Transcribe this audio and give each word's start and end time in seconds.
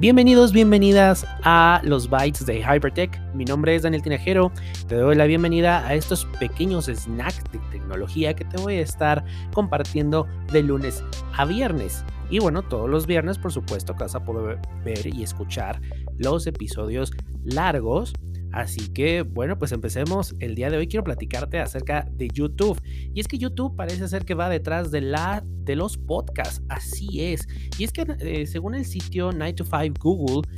Bienvenidos, 0.00 0.52
bienvenidas 0.52 1.26
a 1.42 1.80
los 1.82 2.08
Bytes 2.08 2.46
de 2.46 2.60
Hypertech. 2.62 3.20
Mi 3.34 3.44
nombre 3.44 3.74
es 3.74 3.82
Daniel 3.82 4.00
Tinajero. 4.00 4.52
Te 4.86 4.94
doy 4.94 5.16
la 5.16 5.24
bienvenida 5.24 5.84
a 5.84 5.94
estos 5.94 6.24
pequeños 6.38 6.86
snacks 6.86 7.42
de 7.50 7.58
tecnología 7.72 8.32
que 8.32 8.44
te 8.44 8.58
voy 8.58 8.76
a 8.76 8.82
estar 8.82 9.24
compartiendo 9.52 10.28
de 10.52 10.62
lunes 10.62 11.02
a 11.36 11.44
viernes. 11.44 12.04
Y 12.30 12.38
bueno, 12.38 12.62
todos 12.62 12.88
los 12.88 13.08
viernes, 13.08 13.38
por 13.38 13.52
supuesto, 13.52 13.94
que 13.94 14.04
vas 14.04 14.14
a 14.14 14.22
poder 14.22 14.60
ver 14.84 15.04
y 15.04 15.24
escuchar 15.24 15.80
los 16.16 16.46
episodios 16.46 17.10
largos 17.42 18.12
Así 18.52 18.88
que 18.92 19.22
bueno, 19.22 19.58
pues 19.58 19.72
empecemos. 19.72 20.34
El 20.40 20.54
día 20.54 20.70
de 20.70 20.76
hoy 20.76 20.88
quiero 20.88 21.04
platicarte 21.04 21.58
acerca 21.58 22.08
de 22.10 22.28
YouTube. 22.28 22.80
Y 23.14 23.20
es 23.20 23.28
que 23.28 23.38
YouTube 23.38 23.76
parece 23.76 24.08
ser 24.08 24.24
que 24.24 24.34
va 24.34 24.48
detrás 24.48 24.90
de, 24.90 25.00
la, 25.00 25.44
de 25.44 25.76
los 25.76 25.98
podcasts. 25.98 26.62
Así 26.68 27.24
es. 27.24 27.46
Y 27.78 27.84
es 27.84 27.92
que 27.92 28.06
eh, 28.20 28.46
según 28.46 28.74
el 28.74 28.84
sitio 28.84 29.32
9 29.32 29.52
to 29.54 29.64
5 29.64 29.92
Google, 30.00 30.48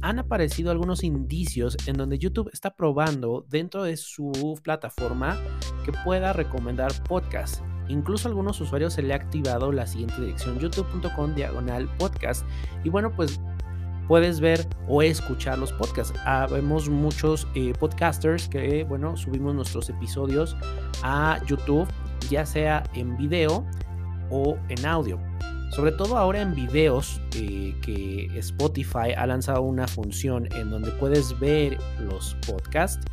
han 0.00 0.18
aparecido 0.18 0.70
algunos 0.70 1.02
indicios 1.02 1.76
en 1.86 1.96
donde 1.96 2.18
YouTube 2.18 2.50
está 2.52 2.74
probando 2.74 3.46
dentro 3.48 3.84
de 3.84 3.96
su 3.96 4.58
plataforma 4.62 5.38
que 5.84 5.92
pueda 6.04 6.34
recomendar 6.34 6.92
podcasts. 7.04 7.62
Incluso 7.88 8.28
a 8.28 8.30
algunos 8.30 8.60
usuarios 8.60 8.94
se 8.94 9.02
le 9.02 9.12
ha 9.12 9.16
activado 9.16 9.72
la 9.72 9.86
siguiente 9.86 10.20
dirección 10.20 10.58
youtube.com 10.58 11.34
diagonal 11.34 11.88
podcast. 11.96 12.46
Y 12.82 12.90
bueno, 12.90 13.14
pues 13.14 13.40
puedes 14.08 14.40
ver 14.40 14.66
o 14.88 15.02
escuchar 15.02 15.58
los 15.58 15.72
podcasts. 15.72 16.18
Habemos 16.24 16.88
muchos 16.88 17.46
eh, 17.54 17.72
podcasters 17.78 18.48
que, 18.48 18.84
bueno, 18.84 19.16
subimos 19.16 19.54
nuestros 19.54 19.88
episodios 19.88 20.56
a 21.02 21.40
YouTube, 21.46 21.88
ya 22.28 22.46
sea 22.46 22.82
en 22.94 23.16
video 23.16 23.64
o 24.30 24.56
en 24.68 24.86
audio. 24.86 25.18
Sobre 25.70 25.92
todo 25.92 26.16
ahora 26.16 26.40
en 26.40 26.54
videos 26.54 27.20
eh, 27.34 27.74
que 27.82 28.28
Spotify 28.38 29.12
ha 29.16 29.26
lanzado 29.26 29.62
una 29.62 29.88
función 29.88 30.48
en 30.54 30.70
donde 30.70 30.90
puedes 30.92 31.38
ver 31.40 31.78
los 31.98 32.36
podcasts 32.46 33.04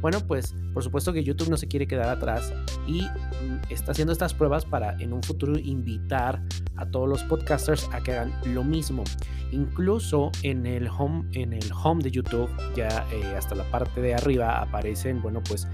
bueno, 0.00 0.20
pues 0.26 0.54
por 0.72 0.82
supuesto 0.82 1.12
que 1.12 1.24
YouTube 1.24 1.48
no 1.48 1.56
se 1.56 1.68
quiere 1.68 1.86
quedar 1.86 2.08
atrás 2.08 2.52
y 2.86 3.02
mm, 3.02 3.70
está 3.70 3.92
haciendo 3.92 4.12
estas 4.12 4.34
pruebas 4.34 4.64
para 4.64 4.96
en 5.00 5.12
un 5.12 5.22
futuro 5.22 5.58
invitar 5.58 6.42
a 6.76 6.86
todos 6.86 7.08
los 7.08 7.22
podcasters 7.24 7.88
a 7.92 8.00
que 8.00 8.12
hagan 8.12 8.32
lo 8.44 8.62
mismo. 8.62 9.04
Incluso 9.52 10.30
en 10.42 10.66
el 10.66 10.88
home, 10.88 11.24
en 11.32 11.52
el 11.52 11.70
home 11.72 12.02
de 12.02 12.10
YouTube, 12.10 12.50
ya 12.74 13.06
eh, 13.12 13.36
hasta 13.36 13.54
la 13.54 13.64
parte 13.70 14.00
de 14.00 14.14
arriba 14.14 14.60
aparecen, 14.60 15.22
bueno, 15.22 15.42
pues 15.48 15.66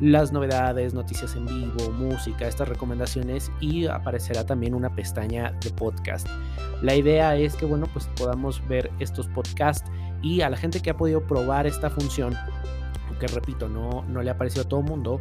las 0.00 0.32
novedades, 0.32 0.92
noticias 0.92 1.36
en 1.36 1.46
vivo, 1.46 1.90
música, 1.92 2.46
estas 2.46 2.68
recomendaciones 2.68 3.50
y 3.60 3.86
aparecerá 3.86 4.44
también 4.44 4.74
una 4.74 4.94
pestaña 4.94 5.52
de 5.62 5.70
podcast. 5.70 6.26
La 6.82 6.94
idea 6.94 7.36
es 7.36 7.54
que, 7.54 7.64
bueno, 7.64 7.86
pues 7.92 8.08
podamos 8.16 8.66
ver 8.68 8.90
estos 8.98 9.28
podcasts 9.28 9.88
y 10.22 10.40
a 10.40 10.50
la 10.50 10.56
gente 10.56 10.80
que 10.80 10.90
ha 10.90 10.96
podido 10.96 11.26
probar 11.26 11.66
esta 11.66 11.90
función 11.90 12.34
que 13.18 13.26
repito, 13.26 13.68
no, 13.68 14.04
no 14.08 14.22
le 14.22 14.30
ha 14.30 14.38
parecido 14.38 14.64
a 14.64 14.68
todo 14.68 14.82
mundo, 14.82 15.20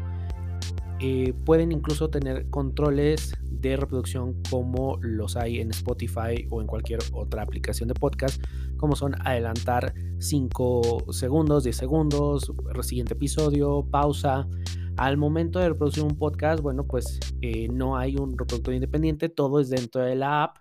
eh, 1.00 1.34
pueden 1.46 1.72
incluso 1.72 2.10
tener 2.10 2.50
controles 2.50 3.34
de 3.50 3.76
reproducción 3.76 4.42
como 4.50 4.98
los 5.02 5.36
hay 5.36 5.60
en 5.60 5.72
Spotify 5.72 6.48
o 6.50 6.62
en 6.62 6.68
cualquier 6.68 7.00
otra 7.12 7.42
aplicación 7.42 7.90
de 7.90 7.94
podcast, 7.94 8.42
como 8.78 8.96
son 8.96 9.16
adelantar 9.26 9.94
5 10.20 11.12
segundos, 11.12 11.64
10 11.66 11.76
segundos, 11.76 12.54
siguiente 12.84 13.16
episodio, 13.16 13.86
pausa. 13.90 14.48
Al 14.96 15.18
momento 15.18 15.60
de 15.60 15.70
reproducir 15.70 16.04
un 16.04 16.18
podcast, 16.18 16.62
bueno, 16.62 16.86
pues 16.86 17.20
eh, 17.42 17.68
no 17.70 17.98
hay 17.98 18.16
un 18.16 18.38
reproductor 18.38 18.74
independiente, 18.74 19.28
todo 19.28 19.60
es 19.60 19.70
dentro 19.70 20.04
de 20.04 20.16
la 20.16 20.44
app 20.44 20.58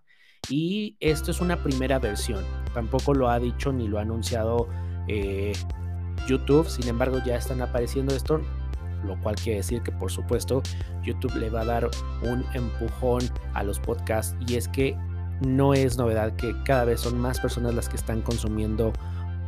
y 0.48 0.96
esto 1.00 1.30
es 1.30 1.41
una 1.41 1.62
primera 1.62 1.98
versión. 1.98 2.42
Tampoco 2.74 3.14
lo 3.14 3.28
ha 3.28 3.39
dicho 3.39 3.72
ni 3.72 3.86
lo 3.86 3.98
ha 3.98 4.02
anunciado 4.02 4.67
eh, 5.06 5.52
YouTube, 6.27 6.69
sin 6.69 6.89
embargo 6.89 7.19
ya 7.24 7.36
están 7.36 7.63
apareciendo 7.63 8.14
esto, 8.14 8.41
lo 9.05 9.20
cual 9.20 9.35
quiere 9.36 9.58
decir 9.58 9.83
que 9.83 9.92
por 9.92 10.11
supuesto 10.11 10.63
YouTube 11.02 11.35
le 11.36 11.51
va 11.51 11.63
a 11.63 11.64
dar 11.64 11.91
un 12.23 12.45
empujón 12.55 13.23
a 13.55 13.63
los 13.63 13.79
podcasts 13.79 14.36
y 14.46 14.57
es 14.57 14.69
que 14.69 14.96
no 15.41 15.74
es 15.74 15.98
novedad 15.98 16.35
que 16.36 16.55
cada 16.64 16.85
vez 16.85 17.01
son 17.01 17.19
más 17.19 17.41
personas 17.41 17.74
las 17.74 17.89
que 17.89 17.96
están 17.96 18.23
consumiendo 18.23 18.92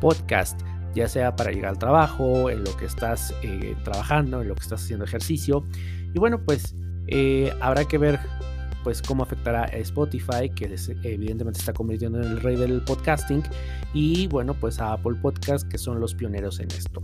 podcast, 0.00 0.60
ya 0.94 1.09
sea 1.09 1.37
para 1.37 1.53
llegar 1.53 1.71
al 1.71 1.78
trabajo, 1.78 2.50
en 2.50 2.65
lo 2.65 2.77
que 2.77 2.87
estás 2.87 3.32
eh, 3.43 3.77
trabajando, 3.84 4.43
en 4.43 4.48
lo 4.48 4.54
que 4.54 4.62
estás 4.62 4.82
haciendo 4.82 5.04
ejercicio. 5.04 5.65
Y 6.12 6.19
bueno, 6.19 6.41
pues 6.44 6.75
eh, 7.06 7.53
habrá 7.60 7.84
que 7.84 7.98
ver 7.98 8.19
pues 8.84 9.03
cómo 9.03 9.22
afectará 9.25 9.65
a 9.65 9.78
Spotify, 9.78 10.50
que 10.55 10.72
evidentemente 11.03 11.59
está 11.59 11.72
convirtiendo 11.72 12.22
en 12.22 12.31
el 12.31 12.41
rey 12.41 12.55
del 12.55 12.83
podcasting, 12.83 13.43
y 13.95 14.28
bueno, 14.28 14.55
pues 14.55 14.78
a 14.78 14.93
Apple 14.93 15.17
Podcast, 15.21 15.67
que 15.69 15.78
son 15.78 15.99
los 15.99 16.15
pioneros 16.15 16.61
en 16.61 16.71
esto. 16.71 17.03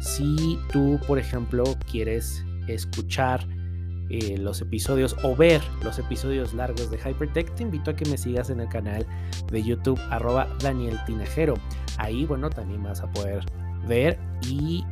Si 0.00 0.58
tú, 0.70 1.00
por 1.08 1.18
ejemplo, 1.18 1.64
quieres 1.90 2.44
escuchar 2.68 3.46
eh, 4.10 4.36
los 4.38 4.60
episodios 4.60 5.16
o 5.22 5.34
ver 5.34 5.62
los 5.82 5.98
episodios 5.98 6.52
largos 6.52 6.90
de 6.90 6.98
Hypertech, 6.98 7.54
te 7.54 7.62
invito 7.62 7.90
a 7.90 7.96
que 7.96 8.08
me 8.10 8.18
sigas 8.18 8.50
en 8.50 8.60
el 8.60 8.68
canal 8.68 9.06
de 9.50 9.62
YouTube 9.62 9.98
arroba 10.10 10.46
Daniel 10.60 10.98
Tinajero. 11.06 11.54
Ahí, 11.96 12.26
bueno, 12.26 12.50
también 12.50 12.82
vas 12.82 13.00
a 13.00 13.10
poder 13.10 13.44
ver 13.88 14.18
y 14.46 14.84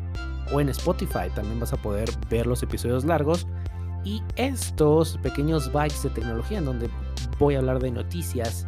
o 0.52 0.60
en 0.60 0.68
Spotify 0.70 1.30
también 1.34 1.60
vas 1.60 1.72
a 1.72 1.76
poder 1.76 2.10
ver 2.30 2.46
los 2.46 2.62
episodios 2.62 3.04
largos 3.04 3.46
y 4.04 4.22
estos 4.36 5.18
pequeños 5.18 5.72
bytes 5.72 6.02
de 6.02 6.10
tecnología 6.10 6.58
en 6.58 6.64
donde 6.64 6.90
voy 7.38 7.54
a 7.54 7.58
hablar 7.58 7.80
de 7.80 7.90
noticias, 7.90 8.66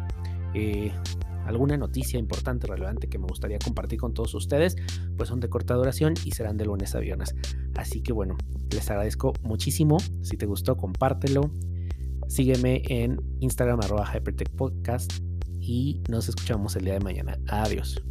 eh, 0.53 0.91
alguna 1.45 1.77
noticia 1.77 2.19
importante, 2.19 2.67
relevante 2.67 3.07
que 3.07 3.17
me 3.17 3.27
gustaría 3.27 3.59
compartir 3.59 3.99
con 3.99 4.13
todos 4.13 4.33
ustedes, 4.33 4.75
pues 5.17 5.29
son 5.29 5.39
de 5.39 5.49
corta 5.49 5.73
duración 5.75 6.13
y 6.23 6.31
serán 6.31 6.57
de 6.57 6.65
lunes 6.65 6.95
a 6.95 6.99
viernes. 6.99 7.35
Así 7.75 8.01
que 8.01 8.13
bueno, 8.13 8.37
les 8.71 8.89
agradezco 8.89 9.33
muchísimo. 9.43 9.97
Si 10.21 10.37
te 10.37 10.45
gustó, 10.45 10.77
compártelo. 10.77 11.51
Sígueme 12.27 12.81
en 12.87 13.21
Instagram 13.39 13.79
arroba 13.81 14.09
Hypertech 14.11 14.49
Podcast 14.51 15.13
y 15.59 16.01
nos 16.09 16.29
escuchamos 16.29 16.75
el 16.75 16.85
día 16.85 16.93
de 16.93 16.99
mañana. 17.01 17.37
Adiós. 17.47 18.01